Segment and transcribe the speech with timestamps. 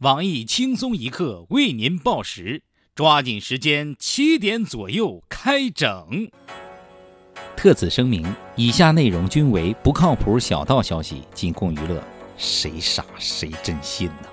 [0.00, 2.62] 网易轻松一刻为您报时，
[2.94, 6.30] 抓紧时间，七点左右开整。
[7.54, 12.02] 特此声明，以下内容均为不靠谱小道消息，仅供娱乐，
[12.38, 14.28] 谁傻谁真信呢？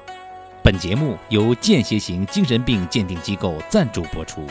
[0.63, 4.47] 本节目由间歇型精神病鉴定机构赞助播出。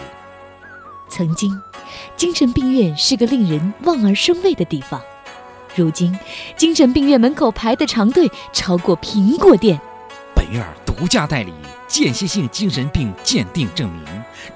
[1.09, 1.51] 曾经，
[2.15, 5.01] 精神病院是个令人望而生畏的地方，
[5.75, 6.15] 如今，
[6.59, 9.81] 精神病院门口排的长队超过苹果店。
[10.35, 10.63] 本院
[10.97, 11.53] 独家代理
[11.87, 14.05] 间歇性精神病鉴定证明，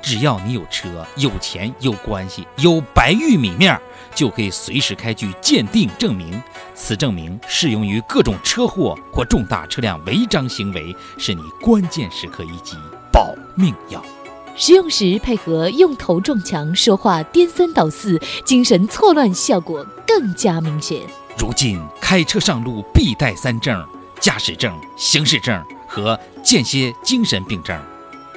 [0.00, 3.78] 只要你有车、有钱、有关系、有白玉米面，
[4.14, 6.42] 就可以随时开具鉴定证明。
[6.74, 12.74] 此证明适用于各种车祸或重大车辆违章行为，是你关键时刻一剂
[13.12, 14.02] 保命药。
[14.56, 21.02] 使用时配合用头撞墙、说话颠三倒四、精神错乱，效果更加明显。
[21.38, 23.86] 如今开车上路必带三证。
[24.18, 27.76] 驾驶证、行驶证和间歇精神病症。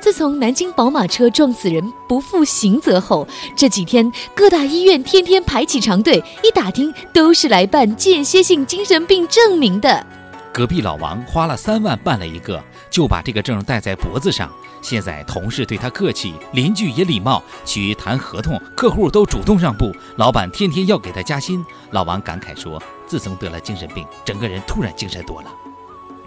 [0.02, 10.06] 自从南京宝马车撞死人不负刑责后，这几天各大医院天天排起长队，一打听都是来办间歇性精神病证明的。
[10.52, 14.52] 隔壁老王花了三万办了一个，就把这个证戴在脖子上。
[14.82, 21.66] 现在同事对他客气，邻居也礼貌，去谈合同，客户都主动让步，老板天天要给他加薪。
[21.92, 25.48] 老王感慨说：“自从得了精神病，整个人突然精神多了。”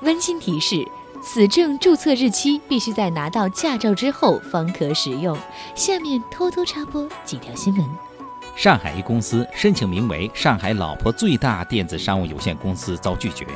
[0.01, 0.83] 温馨提示：
[1.22, 5.36] 此证注册日期必须在拿到驾照之后方可使用。
[5.75, 7.84] 下面偷偷插播几条新闻：
[8.56, 13.47] 上海一公司申请名为“上海老婆最大电子商务有限公司”遭拒绝。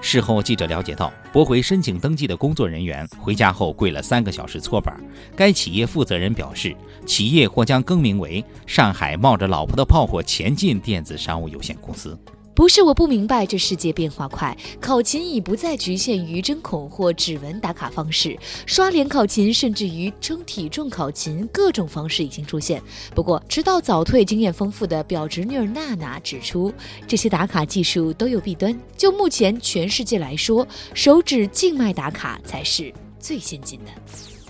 [0.00, 4.94] 事后记者了解到，驳回申请登记的工作人员回家后跪了三个小时搓板。
[5.34, 12.16] 该企业负责人表示，企业或将更名为“上海冒着老婆的炮火前进电子商务有限公司”。
[12.56, 22.82] 不是我不明白，这世界变化快，考勤已不再局限于针孔或指纹打卡方式，刷脸考勤甚至于称体重考勤，各种方式已经出现。
[23.14, 26.72] 不过，迟到早退经验丰富的表侄女儿娜娜指出，
[27.06, 28.74] 这些打卡技术都有弊端。
[28.96, 33.90] 就目前全世界来说，手指静脉打卡才是最先进的。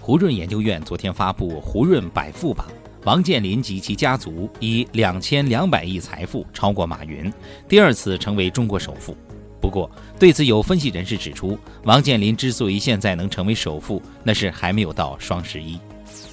[0.00, 2.68] 胡润研究院昨天发布胡润百富榜。
[3.06, 7.32] 王健林及其家族以两千两百亿财富超过马云，
[7.68, 9.16] 第二次成为中国首富。
[9.60, 15.78] 不过，对此有分析人士指出，王健林之所以现在能成为首富，那是还没有到双十一。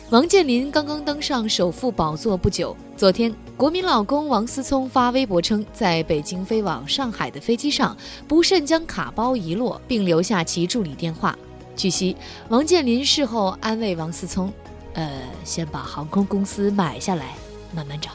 [0.10, 7.96] 王健林刚刚登上首富宝座不久，昨天国民老公王思聪发微博称，在北京飞往上海的飞机上
[8.28, 11.38] 不慎将卡包遗落，并留下其助理电话。
[11.76, 12.18] 据悉，
[12.50, 14.52] 王健林事后安慰王思聪。
[14.94, 17.36] 呃，先把航空公司买下来，
[17.74, 18.12] 慢慢找。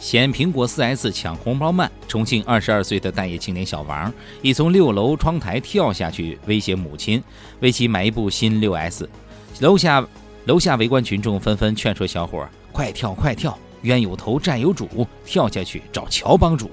[0.00, 7.22] 嫌苹果 4S 抢红包慢，重庆二十二岁的待业青年小王已从六楼窗台跳下去威胁母亲，
[7.60, 9.08] 为其买一部新六 S。
[9.60, 10.06] 楼下
[10.46, 16.70] 楼下围观群众纷纷劝说小伙快跳快跳，冤有头债有主，跳下去找乔帮主。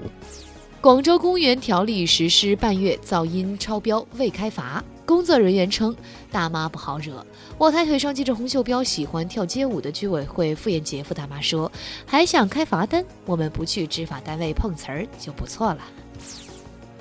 [0.80, 4.82] 广州公园条例实施半月，噪音超标未开罚。
[5.04, 5.94] 工作人员称，
[6.30, 7.26] 大妈不好惹。
[7.58, 11.70] 我台腿上系着红袖标、喜欢跳街舞的居委会副业杰夫大妈说
[12.06, 13.04] ：“还想开罚单？
[13.26, 15.78] 我们不去执法单位碰瓷儿就不错了。”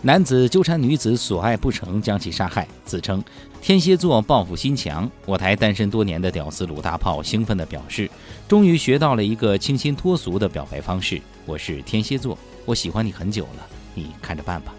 [0.03, 3.21] 男子纠缠女子所爱不成，将其杀害，自称
[3.61, 5.09] 天蝎座报复心强。
[5.25, 8.09] 我台单身多年的屌丝鲁大炮兴奋地表示
[8.47, 11.19] ：“终于学到了一个清新脱俗的表白方式。
[11.45, 14.73] 我是天蝎座，我喜欢你很久了，你看着办吧。”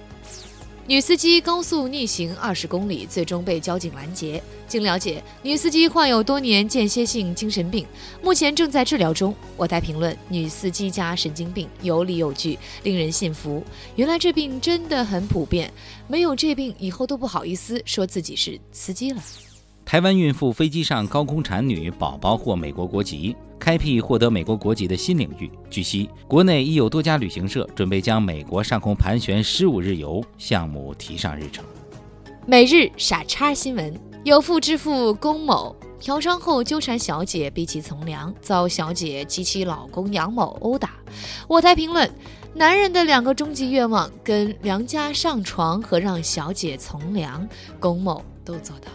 [0.89, 4.43] 女司机高速逆行二十公里，最终被交警拦截。
[4.67, 7.87] 经了解，女司机患有多年间歇性精神病，
[8.23, 9.35] 目前正在治疗中。
[9.55, 13.63] 我台评论：女司机加神经病，有理有据，令人信服。
[13.97, 15.71] 原来这病真的很普遍，
[16.07, 19.23] 没有这病以后都不好意思说自己是司机了。
[19.89, 23.35] 台湾孕妇飞机上高空产女，宝宝获美国国籍。
[23.59, 25.51] 开辟获得美国国籍的新领域。
[25.71, 31.65] 据悉，国内已有多家旅行社准备将美国上空盘旋十五日游项目提上日程。
[32.45, 40.91] 每日傻叉新闻：有妇之夫龚某嫖娼后纠缠小姐，逼其从良，遭小姐及其老公杨某殴打。
[41.49, 42.07] 我台评论：
[42.53, 47.49] 男人的两个终极愿望，跟良家上床和让小姐从良，
[47.81, 48.93] 龚某都做到。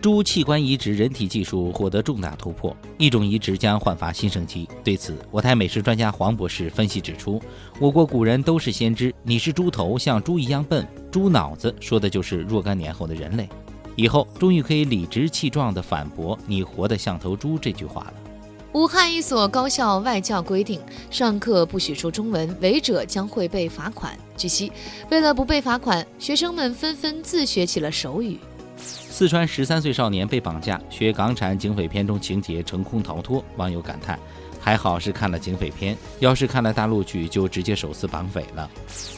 [0.00, 4.68] 猪器官移植人体技术获得重大突破，一种移植将焕发新生机。
[4.84, 7.42] 对此，我台美食专家黄博士分析指出，
[7.80, 13.48] 我国古人都是先知，你是猪头，像猪一样笨，猪脑子说的就是若干年后的人类。
[13.96, 18.14] 以后终于可以理直气壮地反驳“你活得像头猪”这句话了。
[18.74, 20.80] 武汉一所高校外教规定，
[21.10, 24.16] 上课不许说中文，违者将会被罚款。
[24.36, 24.70] 据悉，
[25.10, 28.38] 为了不被罚款，学生们纷纷自学起了手语。
[29.18, 34.16] 四川十三岁少年被绑架，学港产警匪片中情节成功逃脱，网友感叹：
[34.60, 38.70] 还好是看了警匪片，要是看了大陆剧，就直接手撕绑匪了。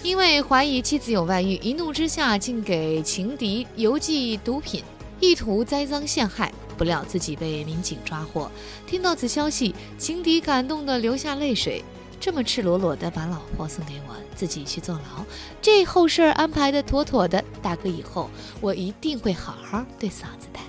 [0.03, 4.83] 因为怀疑妻子有外遇，一怒之下竟给情敌邮寄毒品，
[5.21, 6.51] 意图栽赃陷害。
[6.79, 8.51] 不料自己被民警抓获。
[8.87, 11.85] 听到此消息，情敌感动的流下泪水。
[12.21, 15.25] 这么赤裸裸的把老婆送给我，自己去坐牢，
[15.63, 17.43] 这后事儿安排的妥妥的。
[17.63, 18.29] 大哥，以后
[18.61, 20.61] 我一定会好好对嫂子的。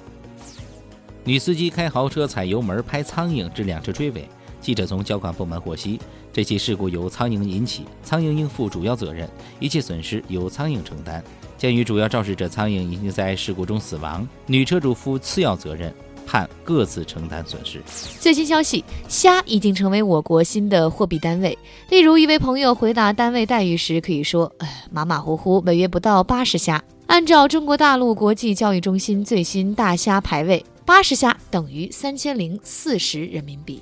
[1.25, 4.27] 女司机开豪车踩油门拍苍蝇致两车追尾。
[4.62, 6.00] 记者从交管部门获悉，
[6.31, 9.27] 这起事故由苍蝇引起，苍蝇应负主要责任，
[9.59, 11.21] 一切损失由苍蝇承担。
[11.57, 15.94] 鉴于主要肇事者苍蝇已经在事故中死亡，女车主负次要责任。
[16.31, 17.81] 判各自承担损失。
[18.18, 21.57] 最新消息，虾已经成为我国新的货币单位。
[21.89, 33.81] 例如，一位朋友回答单位待遇时可以说：“哎，马马虎虎，每月不到八十虾。”按照中国大陆国际教育中心最新大虾排位，八十虾等于三千零四十人民币。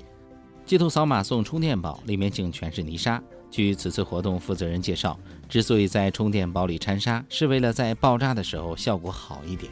[0.66, 3.22] 街头扫码送充电宝，里面竟全是泥沙。
[3.51, 5.16] 据此次活动负责人介绍，
[5.48, 9.72] 之所以在充电宝里掺沙，是为了在爆炸的时候效果好一点。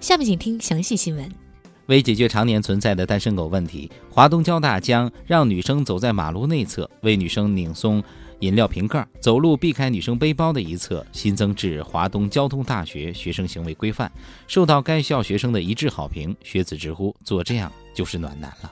[0.00, 1.47] 下面请听详细新闻。
[1.88, 8.04] 为解决常年存在的单身狗问题，华东交大将让女生走在马路内侧，为女生拧松
[8.40, 14.12] 饮料瓶盖、走路避开女生背包的一侧新增至华东交通大学学生行为规范，
[14.46, 16.36] 受到该校学生的一致好评。
[16.44, 18.70] 学子直呼做这样就是暖男了。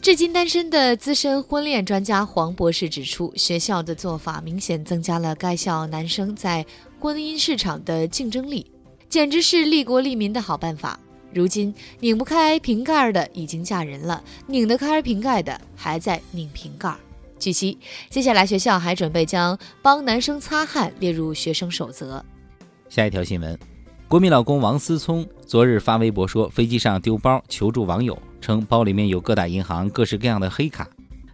[0.00, 6.64] 至今单身的资深婚恋专家黄博士指出，学校的做法明显增加了该校男生在
[6.98, 8.64] 婚姻市场的竞争力，
[9.10, 10.98] 简直是利国利民的好办法。
[11.32, 16.94] 如今拧不开瓶盖的已经嫁人了，拧得开瓶盖的还在拧瓶盖。
[17.38, 17.78] 据悉，
[18.10, 22.22] 接下来学校还准备将帮男生擦汗列入学生守则。
[22.88, 23.58] 下一条新闻，
[24.08, 30.86] 国民老公王思聪昨日发微博说，飞机上丢包求助网友，称包里面有各大银行各式各样的黑卡。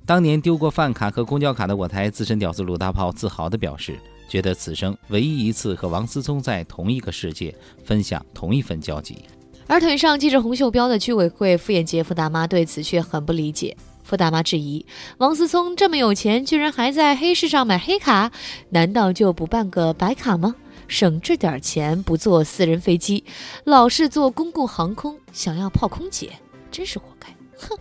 [0.04, 7.52] 当年丢过饭卡和公交卡的我台资深屌丝鲁大炮自豪地表示，觉得此生唯一一次和王思聪在同一个世界，
[7.82, 9.24] 分享同一份交集。
[9.68, 13.76] 而腿上系着红袖标的居委会妇炎洁傅大妈对此却很不理解。
[14.04, 14.86] 傅大妈质疑：
[15.18, 18.30] 王思聪这么有钱，居然还在黑市上买黑卡，
[18.70, 20.54] 难道就不办个白卡吗？
[20.86, 23.24] 省这点钱不坐私人飞机，
[23.64, 26.30] 老是坐公共航空，想要泡空姐，
[26.70, 27.26] 真是活该！
[27.58, 27.76] 哼！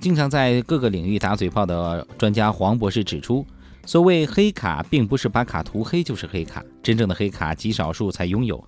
[0.00, 3.46] 经常在各个领域打嘴炮的专家黄博士指出，
[3.86, 8.60] 所谓黑卡，并不是把卡涂黑就是黑卡，真正的黑卡极少数才拥有。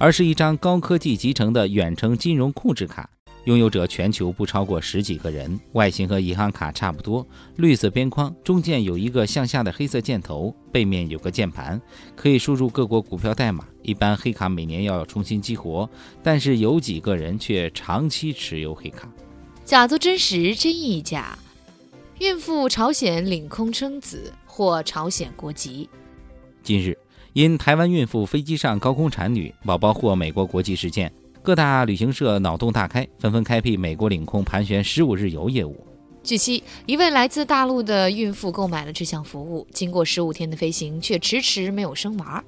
[0.00, 3.06] 而是一张高科技集成的远程金融控制卡，
[3.44, 7.26] 拥有者全球不超过十几个人，外形和银行卡差不多，
[7.56, 11.78] 绿色边框，中间有一个向下的黑色箭头，背面有个键盘，
[12.16, 13.66] 可以输入各国股票代码。
[13.82, 15.86] 一般黑卡每年要重新激活，
[16.22, 19.06] 但是有几个人却长期持有黑卡。
[19.66, 21.38] 假作真实，真亦假。
[22.20, 25.90] 孕妇朝鲜领空生子，获朝鲜国籍。
[26.62, 26.96] 近日。
[27.32, 31.12] 因台湾孕妇飞机上高空产女，宝宝获美国国籍事件，
[31.42, 35.86] 各大旅行社脑洞大开，纷纷开辟美国领空盘旋十五日游业务。
[36.24, 42.42] 据悉，一位来自大陆的孕妇购买了这项服务，经过十五天的飞行，却迟迟没有生娃。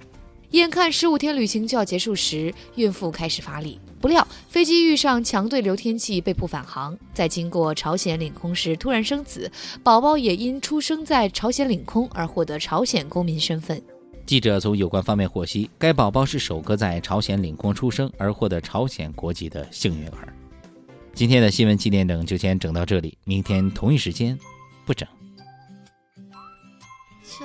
[0.50, 6.98] 眼看十五天旅行就要结束时，孕妇开始发力，不料飞机遇上强对流天气，被迫返航。
[7.14, 9.48] 在经过朝鲜领空时突然生子，
[9.84, 13.80] 宝宝也因出生在朝鲜领空而获得朝鲜公民身份。
[14.24, 20.32] 记者从有关方面获悉，该宝宝是首个在朝鲜领空出生而获得朝鲜国籍的幸运儿。
[21.12, 24.38] 今天的新闻七点整就先整到这里，明天同一时间
[24.86, 25.06] 不整。
[27.22, 27.44] 小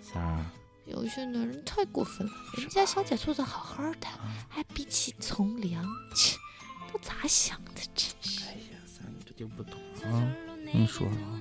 [0.00, 0.44] 三儿，
[0.84, 4.06] 有些男人太过分了，人家小姐做的好好的，
[4.48, 5.84] 还比起从良，
[6.14, 6.36] 切，
[6.92, 7.80] 都咋想的？
[7.94, 8.44] 真是。
[8.46, 10.28] 哎呀，三儿你这就不懂啊！
[10.72, 11.40] 你说啊。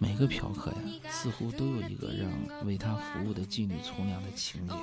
[0.00, 0.76] 每个嫖客呀，
[1.24, 4.74] 似乎都有一个让为他服务的妓女从良的情节，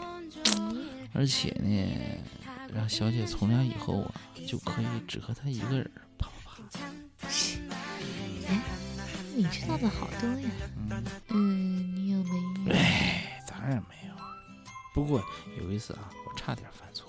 [1.14, 2.18] 而且呢，
[2.74, 4.16] 让小姐从良以后啊，
[4.48, 6.80] 就可以只和他一个人啪啪啪。
[8.48, 8.60] 哎，
[9.36, 10.50] 你知道的好多呀。
[11.28, 12.32] 嗯，你有没
[12.66, 12.74] 有？
[12.74, 14.16] 哎，当然没有。
[14.96, 15.24] 不过
[15.60, 17.08] 有一次啊，我差点犯错。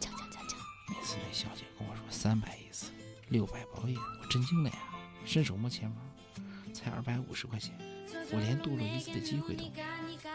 [0.00, 0.58] 讲讲讲讲。
[0.88, 2.90] 那次那小姐跟我说三百一次，
[3.28, 4.76] 六百包夜，我震惊了呀，
[5.24, 6.02] 伸手摸钱包。
[6.72, 7.76] 才二百五十块钱，
[8.30, 9.84] 我连堕落一次的机会都没有。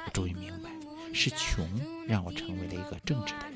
[0.06, 0.70] 我终于明白，
[1.14, 1.68] 是穷
[2.08, 3.56] 让我成为了一个正直的人。